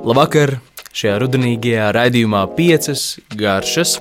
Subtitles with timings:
[0.00, 0.54] Labvakar!
[0.96, 3.98] Šajā rudenīgajā raidījumā piecas garšas.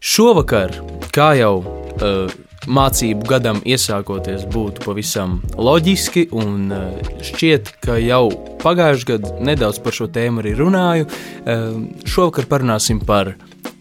[0.00, 0.72] Šovakar,
[1.12, 2.32] kā jau uh,
[2.64, 8.30] mācību gadam iesākoties, būtu pavisam loģiski, un uh, šķiet, ka jau
[8.62, 11.10] pagājušajā gadā nedaudz par šo tēmu arī runāju.
[11.44, 11.76] Uh,
[12.08, 13.34] šovakar parunāsim par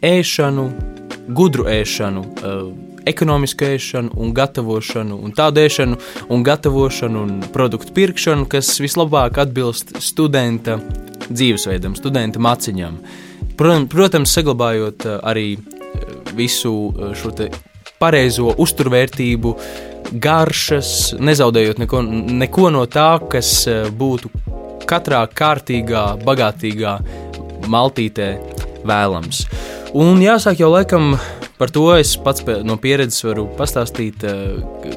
[0.03, 0.65] ēšanu,
[1.31, 2.25] gudru ēšanu.
[2.41, 2.65] Uh,
[3.07, 6.01] ekonomisku ēšanu, un gatavošanu, un tādu ēšanu,
[6.35, 10.77] un gatavošanu, un produktu pirkšanu, kas vislabāk atbilst studenta
[11.36, 12.97] dzīvesveidam, studenta maciņām.
[13.57, 16.05] Protams, saglabājot eh, arī eh,
[16.38, 17.33] visu eh, šo
[18.01, 19.52] pareizo uzturvērtību,
[20.21, 22.02] garšas, nezaudējot neko,
[22.41, 23.52] neko no tā, kas
[23.93, 24.32] būtu
[24.89, 26.96] katrā kārtīgā, bagātīgā
[27.69, 28.32] maltītē
[28.89, 29.46] vēlams.
[29.93, 31.13] Un jāsāk jau laikam
[31.61, 34.25] par to es pats no pieredzes varu pastāstīt,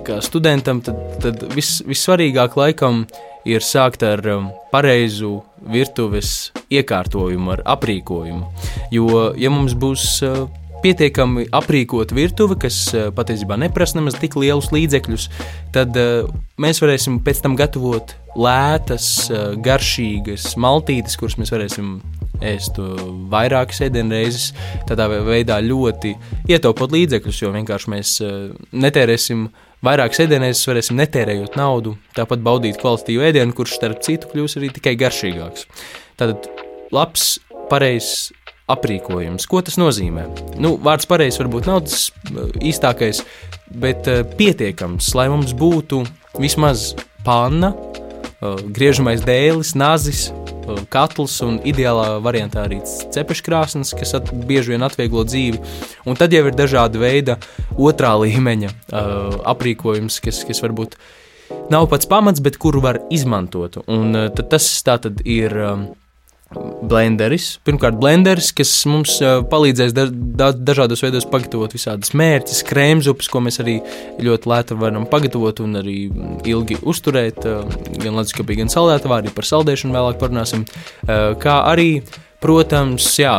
[0.07, 3.05] kā studentam, tad, tad vis, vissvarīgāk laikam
[3.45, 4.25] ir sākt ar
[4.73, 8.51] pareizu virtuves iekārtojumu, ar aprīkojumu.
[8.95, 10.45] Jo, ja mums būs uh,
[10.85, 15.29] pietiekami aprīkota virtuve, kas uh, patiesībā neprasa nemaz tik lielus līdzekļus,
[15.75, 16.29] tad uh,
[16.61, 19.31] mēs varēsim pēc tam gatavot lētas,
[19.63, 22.01] garšīgas maltītes, kuras mēs varēsim
[22.43, 22.81] ēst
[23.31, 24.49] vairākas ēdienreizes,
[24.89, 26.17] tādā veidā ļoti
[26.51, 28.17] ietaupot līdzekļus, jo vienkārši mēs
[28.75, 29.47] netērēsim
[29.85, 34.95] Vairākas ēdienreizes varēsim netērējot naudu, tāpat baudīt kvalitatīvu ēdienu, kurš starp citu kļūs arī tikai
[35.03, 35.67] garšīgāks.
[36.21, 36.47] Tātad
[36.95, 37.35] labs,
[37.69, 38.31] pareizs
[38.73, 39.45] aprīkojums.
[39.51, 40.25] Ko tas nozīmē?
[40.57, 43.21] Nu, vārds pareizs varbūt nav tas uh, īstākais,
[43.83, 46.01] bet uh, pietiekams, lai mums būtu
[46.41, 46.95] vismaz
[47.27, 47.75] panna,
[48.75, 50.29] griežamais dēlis, nazis,
[50.93, 55.61] katls un ideālā variantā arī cepeškrāsnes, kas at, bieži vien atvieglo dzīvi.
[56.09, 57.37] Un tad jau ir dažādi veidi
[57.77, 60.97] otrā līmeņa uh, aprīkojums, kas, kas varbūt
[61.73, 63.83] nav pats pamats, bet kuru var izmantot.
[63.89, 65.59] Un uh, tas tā tad ir.
[65.73, 65.87] Um,
[66.55, 67.59] blenderis.
[67.67, 69.17] Pirmkārt, blenderis, kas mums
[69.51, 73.79] palīdzēs da da dažādos veidos pagatavot visādas mērķis, krēmzupes, ko mēs arī
[74.25, 75.99] ļoti lēti varam pagatavot un arī
[76.51, 77.47] ilgi uzturēt,
[78.03, 80.67] gan leduskapī, gan saldētavā, arī par saldēšanu vēlāk parunāsim.
[81.07, 81.89] Kā arī,
[82.45, 83.39] protams, jā,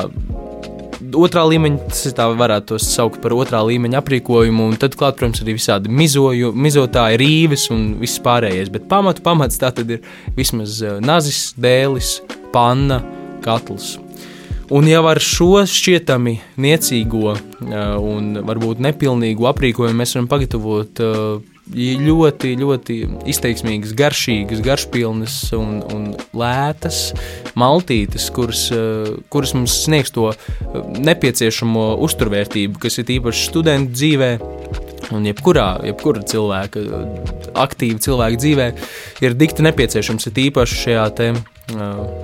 [1.14, 5.44] otrā līmeņa, tas tā varētu tos saukt par otrā līmeņa aprīkojumu, un tad, klāt, protams,
[5.44, 8.72] arī visādi mizoju, mizotāji, rīves un viss pārējais.
[8.74, 10.06] Bet pamatu pamats tā tad ir
[10.38, 12.18] vismaz nazis, dēlis,
[12.56, 13.02] panna,
[13.46, 13.96] katls.
[14.74, 17.36] Un jau ar šo šķietami niecīgo
[18.02, 21.02] un varbūt nepilnīgu aprīkojumu mēs varam pagatavot
[21.74, 22.98] ļoti, ļoti
[23.32, 27.10] izteiksmīgas, garšīgas, garšpilnas un, un lētas
[27.58, 28.68] maltītes, kuras,
[29.34, 30.30] kuras mums sniegs to
[31.02, 34.84] nepieciešamo uzturvērtību, kas ir īpaši studentu dzīvēm
[35.14, 36.82] Un jebkurā, jebkura cilvēka,
[37.62, 38.66] aktīva cilvēka dzīvē,
[39.26, 41.28] ir dikti nepieciešams, ir īpaši šajā te,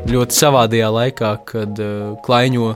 [0.09, 1.81] ļoti savādajā laikā, kad
[2.25, 2.72] klaiņo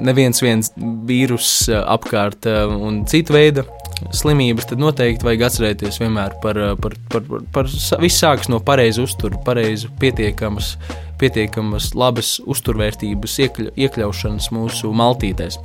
[0.00, 3.66] neviens viens vīrus apkārt un citu veidu
[4.12, 7.70] slimības, tad noteikti vajag atcerēties vienmēr par, par, par, par, par
[8.02, 10.74] visu sākas no pareiza uztura, pareiza pietiekamas
[11.20, 15.60] pietiekamas, labas uzturvērtības iekļa, iekļaušanas mūsu maltītēs.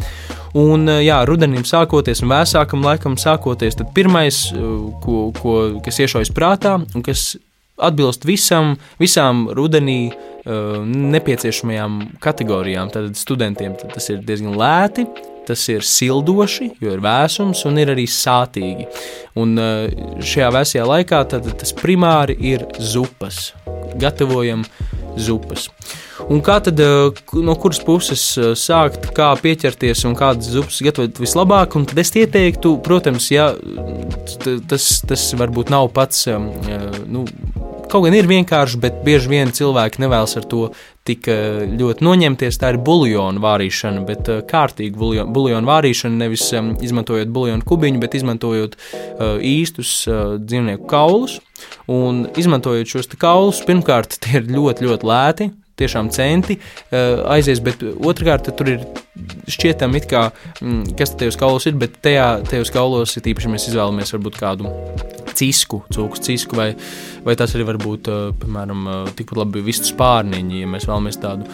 [0.57, 4.57] Un, eh, jā, rudenim sākoties un vēsākam laikam sākoties, tad pirmais, eh,
[5.03, 7.35] ko, ko, kas iešaujas prātā un kas
[7.79, 12.91] atbilst visam, visām rudenī uh, nepieciešamajām kategorijām.
[12.91, 15.05] Tad studentiem tad tas ir diezgan lēti,
[15.49, 18.87] tas ir sildoši, jo ir vēsums un ir arī sātīgi.
[19.39, 23.49] Un uh, šajā vēsajā laikā tad, tas primāri ir zupas.
[23.99, 24.63] Gatavojam
[25.19, 25.67] zupas.
[26.29, 31.21] Un kā tad, eh, no kuras puses eh, sākt, kā pieķerties un kādas zupas gatavot
[31.23, 31.77] vislabāk?
[31.79, 33.51] Un tad es ieteiktu, protams, ja
[34.69, 36.37] tas, tas varbūt nav pats, eh,
[37.07, 37.25] nu,
[37.89, 40.69] kaut gan ir vienkārši, bet bieži vien cilvēki nevēlas ar to
[41.09, 41.29] tik
[41.79, 42.59] ļoti noņemties.
[42.61, 48.77] Tā ir buļbuļsāļu vārīšana, bet kārtīga buļbuļsāļu vārīšana, nevis izmantojot buļbuļsāļu kubiņu, bet izmantojot
[49.45, 51.39] īstus dzīvnieku kaulus.
[51.91, 55.49] Un izmantojot šos kaulus, pirmkārt, tie ir ļoti, ļoti lēti
[55.79, 58.83] tiešām centi uh, aizies, bet otrkārt tur ir
[59.49, 60.27] šķietami, kā,
[60.61, 64.73] mm, kas tajos kaulos ir, bet tajā, tajos kaulos ir īpaši, mēs izvēlamies varbūt kādu
[65.39, 66.71] cisku, cūku cisku, vai,
[67.25, 71.21] vai tas arī var būt, uh, piemēram, uh, tikpat labi vistu spārniņi, ja mēs vēlamies
[71.23, 71.47] tādu,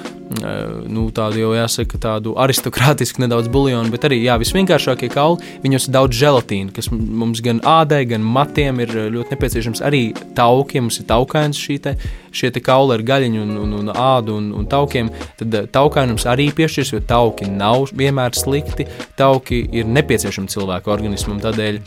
[0.89, 5.95] nu, tādu jau jāsaka, tādu aristokrātisku nedaudz buļļonu, bet arī, jā, visvienkāršākie kauli, viņos ir
[5.95, 10.03] daudz želatīna, kas mums gan ādai, gan matiem ir ļoti nepieciešams, arī
[10.37, 11.95] taukiem, mums ir taukains šī te,
[12.35, 16.49] šie te kauli ar gaļiņu un, un, un ādu un, un taukiem, tad taukainums arī
[16.57, 18.89] piešķirs, jo tauki nav vienmēr slikti,
[19.19, 21.81] tauki ir nepieciešami cilvēku organismam, tādēļ,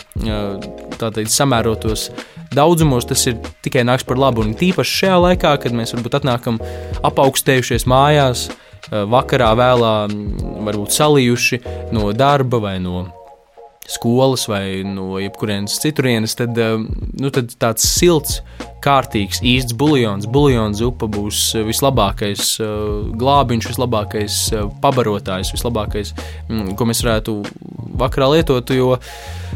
[1.00, 2.10] tādēļ samērotos
[2.54, 4.44] daudzumos tas ir tikai nāks par labu.
[4.44, 6.60] Un tīpaši šajā laikā, kad mēs varbūt atnākam
[7.06, 8.48] apaugstējušies mājās,
[8.88, 9.94] vakarā vēlā,
[10.68, 11.62] varbūt salījuši
[11.96, 13.06] no darba vai no
[13.88, 18.42] skolas vai no jebkurienes citurienes, tad, nu, tad tāds silts,
[18.84, 22.50] kārtīgs, īsts buļļons, buļļons upe būs vislabākais
[23.18, 24.40] glābiņš, vislabākais
[24.84, 26.12] pabarotājs, vislabākais,
[26.76, 27.38] ko mēs varētu
[27.98, 28.76] vakarā lietot.
[28.76, 28.98] Jo,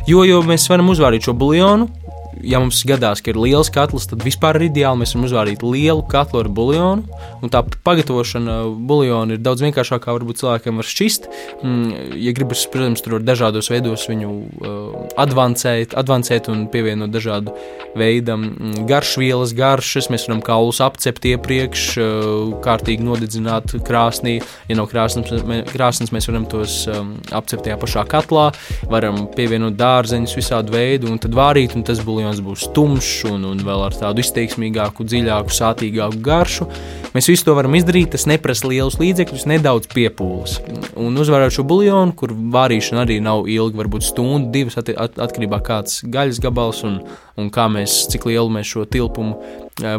[0.09, 2.02] jo, jo mēs varam uzvārīt šo buļļonu
[2.43, 6.05] ja mums gadās, ka ir liels katls, tad vispār ir ideāli mēs varam uzvārīt lielu
[6.11, 7.21] katlu ar buļļonu.
[7.53, 8.56] Tā pagatavošana
[8.89, 11.29] buļļona ir daudz vienkāršākā, varbūt cilvēkiem var šķist.
[11.62, 17.55] Mm, ja gribas, protams, tur dažādos veidos viņu uh, advancēt, advancēt un pievienot dažādu
[17.99, 24.39] veidu mm, garšvielas, garšas, mēs varam kaulus apcept iepriekš, uh, kārtīgi nodedzināt krāsnī.
[24.71, 28.49] Ja nav krāsnes, krāsnes mēs varam tos um, apcept tajā pašā katlā,
[28.91, 33.44] varam pievienot dārzeņus visādu veidu un tad vārīt, un tas buļļons buļļons būs tumšs un,
[33.44, 36.67] un vēl ar tādu izteiksmīgāku, dziļāku, sātīgāku garšu.
[37.12, 40.61] Mēs visu to varam izdarīt, tas neprasa lielus līdzekļus, nedaudz piepūles.
[40.96, 45.61] Un uzvarot šo buļļonu, kur vārīšana arī nav ilga, varbūt stundu, divas at, at, atkarībā
[45.61, 47.02] no kāds gaļas gabals un,
[47.37, 49.37] un kā mēs, cik lielu mēs šo tilpumu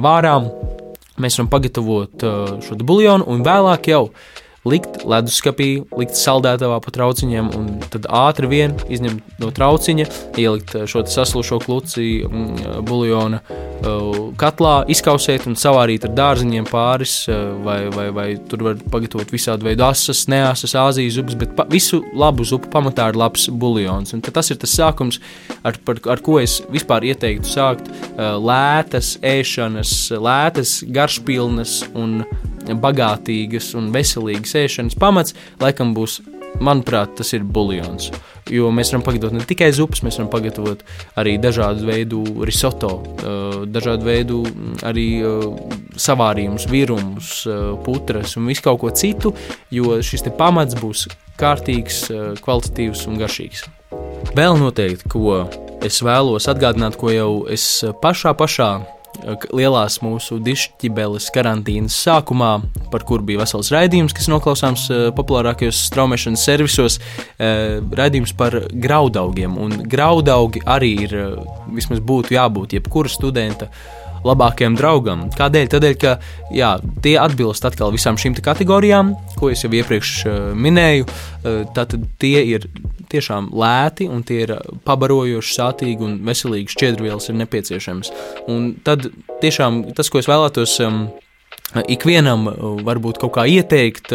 [0.04, 0.50] vārām.
[1.22, 2.26] Mēs varam pagatavot
[2.66, 4.08] šo buļļonu un vēlāk jau
[4.68, 10.06] likt leduskapī, likt saldētavā pa trauciņiem, un tad ātri vien izņemt no trauciņa,
[10.40, 17.18] ielikt eh, šo saslušo kluci mm, buļļona eh, katlā, izkausēt un savārīt ar dārziņiem pāris,
[17.28, 21.68] eh, vai, vai, vai tur var pagatavot visādi veidu asas, neasas, āzijas zupas, bet pa,
[21.70, 24.16] visu labu zupu pamatā ir labs buļļons.
[24.34, 25.20] Tas ir tas sākums,
[25.68, 29.94] ar, par, ar ko es vispār ieteiktu sākt lētas ēšanas,
[30.24, 32.22] lētas, garšpilnas un
[32.84, 36.22] bagātīgas un veselīgas ēšanas pamats, laikam būs,
[36.64, 38.10] manuprāt, tas ir buļļons.
[38.54, 40.84] Jo mēs varam pagatavot ne tikai zupas, mēs varam pagatavot
[41.20, 45.48] arī dažādu veidu risoto, uh, dažādu veidu mm, arī uh,
[46.00, 49.34] savārījumus, virumus, uh, putras un visu kaut ko citu,
[49.74, 51.08] jo šis pamats būs
[51.40, 52.06] kārtīgs,
[52.46, 53.64] kvalitatīvs un garšīgs.
[54.38, 55.44] Vēl noteikti, ko
[55.84, 57.66] es vēlos atgādināt, ko jau es
[58.04, 58.70] pašā pašā
[59.54, 62.52] lielās mūsu dišķibeles karantīnas sākumā,
[62.92, 67.00] par kur bija vesels raidījums, kas noklausāms eh, populārākajos straumēšanas servisos,
[67.38, 69.58] eh, raidījums par graudaugiem.
[69.60, 73.70] Un graudaugi arī ir, eh, vismaz būtu jābūt jebkura studenta
[74.24, 75.26] labākajam draugam.
[75.36, 75.66] Kādēļ?
[75.74, 76.14] Tādēļ, ka
[76.56, 80.14] jā, tie atbilst atkal visām šīm kategorijām, ko es jau iepriekš
[80.56, 81.10] minēju.
[81.76, 82.70] Tātad tie ir
[83.14, 84.56] tiešām lēti un tie ir
[84.88, 88.14] pabarojoši, sātīgi un veselīgi šķiedrvielas ir nepieciešams.
[88.52, 89.10] Un tad
[89.44, 90.80] tiešām tas, ko es vēlētos.
[90.86, 91.06] Um,
[91.74, 92.46] Ikvienam
[92.86, 94.12] varbūt kaut kā ieteikt,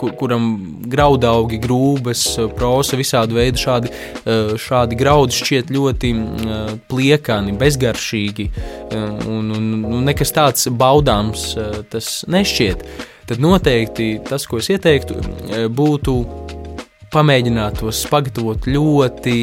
[0.00, 0.46] kur, kuram
[0.88, 2.22] graudaugi, grūbas,
[2.56, 3.92] prosa, visādi veidi šādi,
[4.62, 6.12] šādi graudi šķiet ļoti
[6.88, 8.48] pliekani, bezgaršīgi
[9.28, 11.50] un, un, un nekas tāds baudāms
[11.92, 12.86] tas nešķiet.
[13.28, 15.20] Tad noteikti tas, ko es ieteiktu,
[15.72, 16.16] būtu
[17.12, 19.34] pamēģināt tos pagatavot ļoti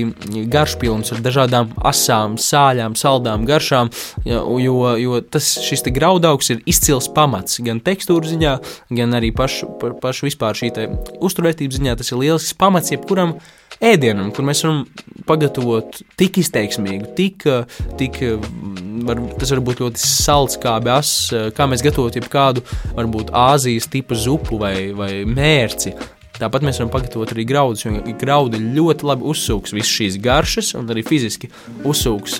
[0.51, 3.92] garšpilnus ar dažādām asām, sāļām, saldām garšām,
[4.25, 8.57] jo, jo tas šis graudaugs ir izcils pamats gan tekstūras ziņā,
[8.98, 9.69] gan arī pašu,
[10.01, 10.74] pašu vispār šī
[11.21, 11.95] uzturētības ziņā.
[12.00, 13.38] Tas ir lielisks pamats jebkuram
[13.80, 14.83] ēdienam, kur mēs varam
[15.30, 17.45] pagatavot tik izteiksmīgu, tik,
[18.00, 18.19] tik
[19.07, 21.15] var, tas var būt ļoti salds, kā bēs,
[21.56, 22.65] kā mēs gatavot jebkādu,
[22.98, 25.95] varbūt Āzijas tipu zupu vai, vai mērci.
[26.39, 30.88] Tāpat mēs varam pagatavot arī graudus, jo graudi ļoti labi uzsūks visas šīs garšas un
[30.91, 31.51] arī fiziski
[31.84, 32.39] uzsūks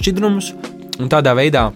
[0.00, 0.54] šķidrumus.
[1.02, 1.68] Un tādā veidā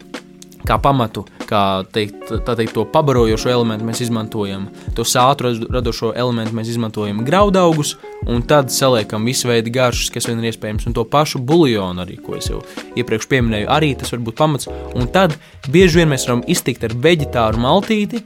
[0.68, 6.72] kā pamatu, kā teikt, teikt, to pabarojošo elementu mēs izmantojam, to sātru radošo elementu mēs
[6.74, 7.94] izmantojam graudaugus,
[8.26, 12.18] un tad saliekam visu veidu garšas, kas vien ir iespējams, un to pašu buļļonu arī,
[12.24, 12.60] ko es jau
[12.98, 14.68] iepriekš pieminēju, arī tas var būt pamats.
[14.98, 15.36] Un tad
[15.70, 18.22] bieži vien mēs varam iztikt ar veģetāru maltīti,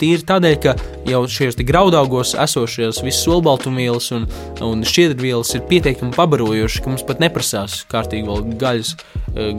[0.00, 0.74] tīri tādēļ, ka
[1.08, 4.26] jau šajos graudaugos esošajās visas olbaltumvielas un,
[4.66, 8.94] un šķiedrvielas ir pietiekami pabarojošas, ka mums pat neprasās kārtīgi vēl gaļas,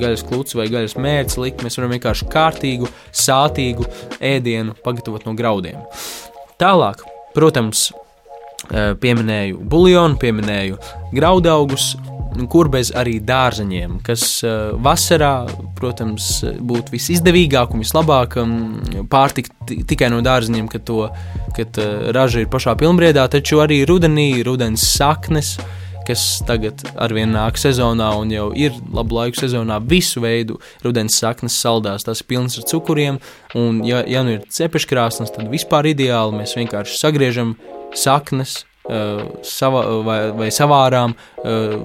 [0.02, 3.88] gaļas klūts vai gaļas mērķis likt mēs varam vienkārši kārtīgu, sātīgu
[4.20, 5.82] ēdienu pagatavot no graudiem.
[6.62, 7.02] Tālāk,
[7.34, 7.90] protams,
[8.70, 10.80] pieminēju buļļonu, pieminēju
[11.16, 11.94] graudaugus,
[12.52, 16.30] kur bez arī dārzeņiem, kas uh, vasarā, protams,
[16.64, 18.56] būtu visizdevīgāk un vislabāk um,
[19.12, 21.10] pārtikt tikai no dārzeņiem, kad, to,
[21.58, 25.58] kad uh, raža ir pašā pilnbriedā, taču arī rudenī, rudens saknes,
[26.08, 31.60] kas tagad arvien nāk sezonā un jau ir labu laiku sezonā, visu veidu rudens saknes
[31.62, 32.08] saldās.
[32.08, 33.20] Tas ir pilns ar cukuriem,
[33.60, 37.54] un, ja, ja nu ir cepeškrāsnes, tad vispār ideāli mēs vienkārši sagriežam
[37.98, 38.62] saknes.
[39.46, 41.14] sava, vai, vai savārām,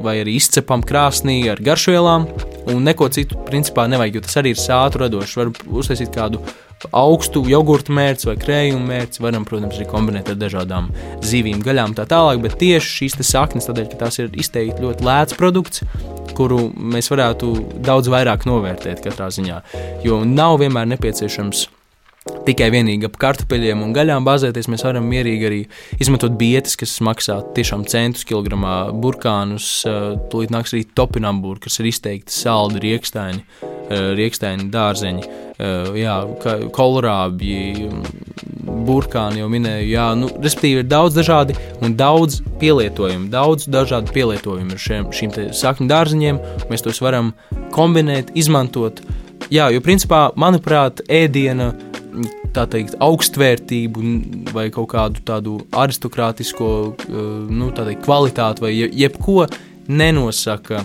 [0.02, 2.24] vai arī izcepam krāsnī ar garšvielām,
[2.72, 5.36] un neko citu principā nevajag, jo tas arī ir sātu radošs.
[5.36, 6.40] Var uztaisīt kādu
[6.96, 9.22] augstu jogurtu mērci vai krējumu mērci.
[9.22, 10.90] Varam, protams, arī kombinēt ar dažādām
[11.24, 15.38] zivīm, gaļām tā tālāk, bet tieši šīs saknes, tādēļ, ka tās ir izteikti ļoti lēts
[15.38, 15.84] produkts,
[16.36, 17.54] kuru mēs varētu
[17.86, 19.62] daudz vairāk novērtēt katrā ziņā.
[20.04, 21.68] Jo nav vienmēr nepieciešams
[22.46, 25.62] tikai vienīgi ap kartupeļiem un gaļām bāzēties, mēs varam mierīgi arī
[26.02, 29.70] izmantot bietas, kas maksā tiešām centus kilogramā, burkānus,
[30.32, 33.42] tūlīt nāks arī topinambūri, kas ir izteikti saldi rieksteini,
[34.18, 35.26] rieksteini dārzeņi,
[35.96, 36.16] jā,
[36.76, 37.90] kolorābji,
[38.86, 44.76] burkāni jau minēju, jā, nu, respektīvi ir daudz dažādi un daudz pielietojumu, daudz dažādu pielietojumu
[44.76, 47.32] ar šiem, šīm sakņu dārziņiem, mēs tos varam
[47.74, 49.02] kombinēt, izmantot,
[49.52, 51.72] jā, jo principā, manuprāt, ēdiena
[52.56, 54.10] tā teikt, augstvērtību
[54.56, 57.16] vai kaut kādu tādu aristokrātisko eh,
[57.52, 59.44] nu, teikt, kvalitāti vai jebko
[59.88, 60.84] nenosaka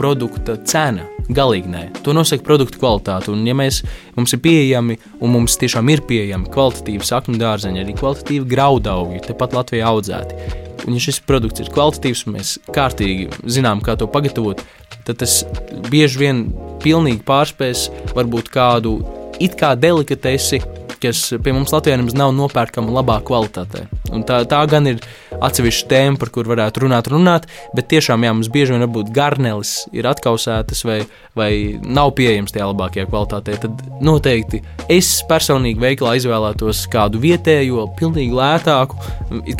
[0.00, 1.04] produkta cena.
[1.30, 3.30] Galīgi nē, to nosaka produktu kvalitāte.
[3.30, 3.82] Un, ja mēs,
[4.16, 9.54] mums ir pieejami, un mums tiešām ir pieejami kvalitatīvi sakņu dārzeņi, arī kvalitatīvi graudaugi, tepat
[9.54, 10.50] Latvijā audzēti,
[10.88, 14.64] un ja šis produkts ir kvalitatīvs, un mēs kārtīgi zinām, kā to pagatavot,
[15.06, 15.42] tad tas
[15.86, 16.44] bieži vien
[16.82, 17.86] pilnīgi pārspēs
[18.16, 18.98] varbūt kādu
[19.40, 20.60] it kā delikatesi
[21.02, 23.86] kas pie mums Latvijā nemaz nav nopērkama labā kvalitātē.
[24.14, 25.00] Un tā, tā gan ir
[25.40, 29.74] atsevišķa tēma, par kur varētu runāt, runāt, bet tiešām jā, mums bieži vien varbūt garnelis
[29.96, 30.98] ir atkausētas vai,
[31.38, 33.58] vai nav pieejams tajā labākajā kvalitātē.
[33.64, 38.98] Tad noteikti es personīgi veikalā izvēlētos kādu vietējo, pilnīgi lētāku,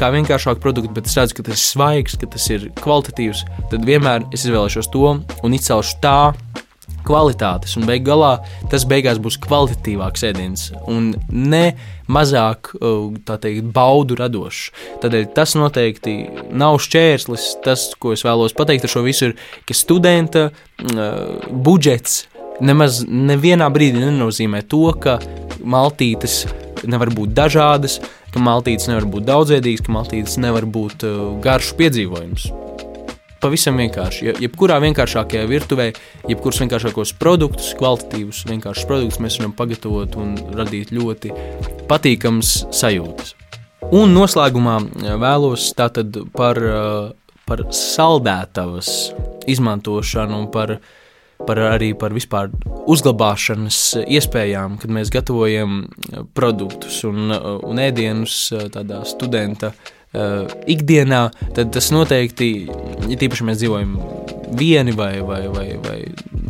[0.00, 3.44] kā vienkāršāku produktu, bet es redzu, ka tas ir svaigs, ka tas ir kvalitatīvs.
[3.73, 6.18] Tad vienmēr es izvēlēšos to un izcelšu tā
[7.07, 8.37] kvalitātes, un beig galā
[8.73, 11.75] tas beigās būs kvalitatīvāks ēdiens un ne
[12.11, 12.73] mazāk
[13.28, 14.71] teikt, baudu radošs.
[15.02, 16.16] Tādēļ tas noteikti
[16.50, 17.47] nav šķērslis.
[17.64, 19.37] Tas, ko es vēlos pateikt ar šo visu, ir,
[19.69, 22.25] ka studenta uh, budžets
[22.61, 25.19] nemaz nevienā brīdī nenozīmē to, ka
[25.61, 26.42] maltītes
[26.88, 28.00] nevar būt dažādas,
[28.35, 32.50] ka maltītes nevar būt daudzveidīgas, ka maltītes nevar būt uh, garšu piedzīvojums.
[33.40, 34.25] Pavisam vienkārši.
[34.26, 35.87] Ja, jebkurā vienkāršākajā virtuvē,
[36.28, 41.32] jebkurus vienkāršākos produktus, kvalitatīvus, vienkāršus produktus mēs varam pagatavot un radīt ļoti
[41.88, 43.32] patīkamas sajūtas.
[43.97, 48.90] Un noslēgumā eh, vēlos tātad par, eh, par saldētavas
[49.49, 50.76] izmantošanu un par,
[51.49, 52.52] par arī par vispār
[52.92, 55.87] uzglabāšanas iespējām, kad mēs gatavojam
[56.37, 58.37] produktus un, un ēdienus
[58.75, 62.50] tādā studenta uh, uh, ikdienā, tad tas noteikti,
[63.09, 63.97] ja tīpaši mēs dzīvojam
[64.59, 65.99] vieni vai, vai, vai, vai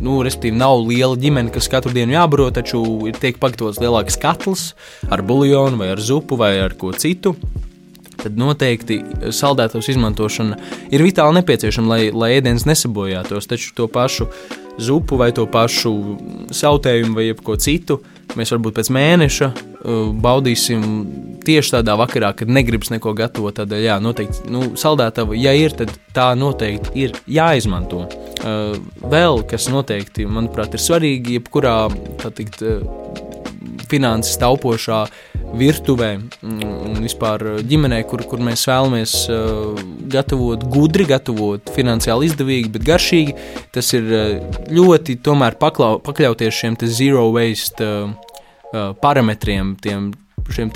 [0.01, 4.71] nu, respektīvi, nav liela ģimene, kas katru dienu jābaro, taču ir tiek pagatavots lielāks katls
[5.09, 7.35] ar buļļonu vai ar zupu vai ar ko citu.
[8.21, 8.99] Tad noteikti
[9.33, 10.57] saldētos izmantošana
[10.93, 13.49] ir vitāli nepieciešama, lai, lai ēdiens nesabojātos.
[13.49, 14.27] Taču to pašu
[14.81, 15.93] zupu vai to pašu
[16.53, 18.01] sautējumu vai ko citu
[18.37, 20.85] mēs varbūt pēc mēneša uh, baudīsim
[21.45, 23.55] tieši tādā vakarā, kad negribas neko gatavot.
[23.57, 28.05] Tad, jā, noteikti, nu, saldētava, ja ir, tad tā noteikti ir jāizmanto.
[28.41, 28.77] Uh,
[29.11, 31.75] vēl kas noteikti, manuprāt, ir svarīgi, jebkurā
[32.37, 32.81] tikt, uh,
[33.91, 35.03] finanses taupošā
[35.59, 36.09] virtuvē
[36.47, 39.81] un vispār ģimenē, kur, kur mēs vēlamies uh,
[40.11, 43.35] gatavot gudri, gatavot finansiāli izdevīgi, bet garšīgi.
[43.75, 44.07] Tas ir
[44.71, 47.91] ļoti tomēr paklau, pakļauties šiem zero waste
[48.71, 50.11] parametriem, tiem
[50.55, 50.71] šiem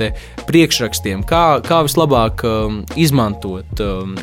[0.48, 4.15] priekšrakstiem, kā, kā vislabāk um, izmantot um,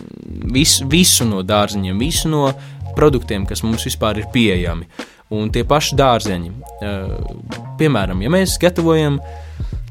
[0.53, 2.49] visu, visu no dārziņiem, visu no
[2.97, 4.89] produktiem, kas mums vispār ir pieejami.
[5.33, 6.51] Un tie paši dārzeņi.
[6.83, 9.17] Uh, piemēram, ja mēs gatavojam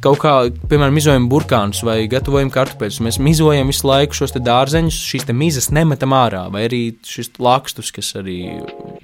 [0.01, 0.33] kaut kā,
[0.69, 3.01] piemēram, mizojam burkānus vai gatavojam kartupeļus.
[3.05, 8.13] Mēs mizojam visu laiku šos dārzeņus, šīs mizas nemetam ārā, vai arī šis lakstus, kas
[8.21, 8.39] arī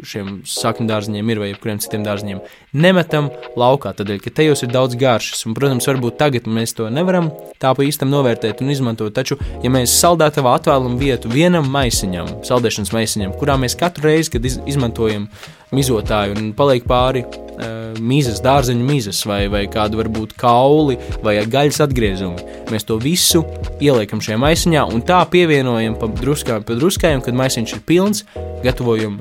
[0.05, 2.41] šiem sakņu dārzeņiem ir, vai kuriem citiem dārzeņiem,
[2.77, 3.93] nemetam laukā.
[3.97, 7.85] Tādēļ, ka tajos ir daudz garšas, un, protams, varbūt tagad mēs to nevaram tā pa
[7.85, 9.15] īstam novērtēt un izmantot.
[9.15, 14.45] Taču, ja mēs saldētavā atvēlam vietu vienam maisiņam, saldēšanas maisiņam, kurā mēs katru reizi, kad
[14.45, 15.27] iz, izmantojam
[15.75, 21.81] mizotāju un paliek pāri uh, mizas, dārzeņu mizas vai, vai kādu varbūt kauli vai gaļas
[21.87, 22.45] atgriezumi.
[22.71, 23.43] Mēs to visu
[23.83, 28.23] ieliekam šajā maisiņā un tā pievienojam pa druskām, pa druskājiem, kad maisiņš ir pilns,
[28.63, 29.19] gatavojam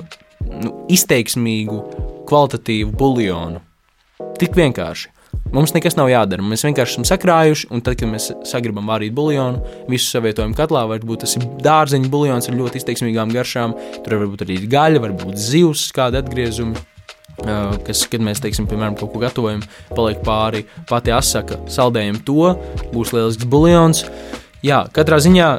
[0.51, 1.83] nu, izteiksmīgu,
[2.29, 3.63] kvalitatīvu buļļonu.
[4.41, 5.13] Tik vienkārši.
[5.55, 6.43] Mums nekas nav jādara.
[6.43, 11.23] Mēs vienkārši esam sakrājuši, un tad, kad mēs sagribam vārīt buļļonu, visu savietojam katlā, varbūt
[11.23, 13.77] tas ir dārzeņu buļļons ar ļoti izteiksmīgām garšām.
[14.03, 16.81] Tur var būt arī gaļa, varbūt zivs, kāda atgriezuma.
[17.87, 19.61] Kas, kad mēs, teiksim, piemēram, kaut ko gatavojam,
[19.93, 22.55] paliek pāri pati asaka, saldējam to,
[22.95, 24.03] būs lielisks buļļons.
[24.65, 25.51] Jā, katrā ziņā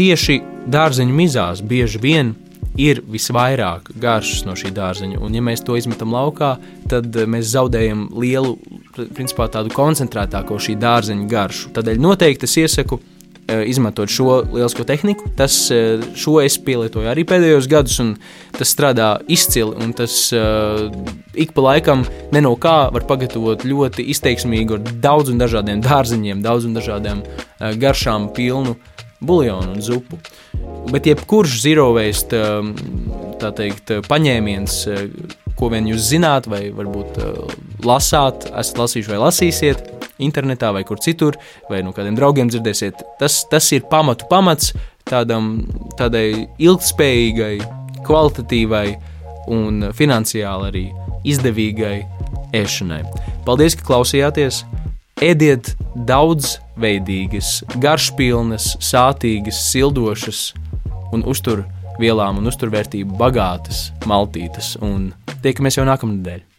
[0.00, 0.40] tieši
[0.72, 2.32] dārzeņu mizās bieži vien
[2.80, 5.20] ir visvairāk garšas no šī dārzeņa.
[5.24, 6.56] Un, ja mēs to izmetam laukā,
[6.90, 8.56] tad mēs zaudējam lielu,
[9.16, 11.74] principā tādu koncentrētāko šī dārzeņa garšu.
[11.76, 13.00] Tādēļ noteikti es iesaku
[13.46, 15.28] Eh, izmantot šo lielisko tehniku.
[15.36, 18.16] Tas, eh, šo es pielietoju arī pēdējos gados, un
[18.58, 19.92] tas strādā izcili.
[19.94, 20.90] Tas uh,
[21.32, 22.02] ik pa laikam,
[22.32, 27.22] ne no kā, var pagatavot ļoti izteiksmīgu, ar daudz un dažādiem dārziņiem, daudz un dažādiem
[27.22, 28.74] uh, garšām pilnu
[29.26, 30.18] buļļonu un zupu.
[30.92, 32.40] Bet jebkurš zero waste
[33.42, 34.76] teikt, paņēmiens,
[35.58, 37.18] ko vien jūs zināt, vai varbūt
[37.86, 39.82] lasāt, esat lasījuši vai lasīsiet,
[40.22, 41.36] internetā vai kur citur,
[41.70, 43.02] vai no kādiem draugiem dzirdēsiet.
[43.20, 44.72] Tas, tas ir pamatu pamats
[45.06, 45.66] tādam,
[45.98, 47.56] tādai ilgspējīgai,
[48.06, 48.86] kvalitatīvai
[49.52, 50.84] un finansiāli arī
[51.26, 51.96] izdevīgai
[52.56, 53.02] ēšanai.
[53.46, 54.64] Paldies, ka klausījāties!
[55.22, 55.72] Ēdiet
[56.76, 60.52] daudzveidīgas, garšpilnas, sātīgas, sildošas
[61.12, 66.55] un uzturvielām un uzturvērtību bagātas maltītes, un tiekamies jau nākamnedēļ!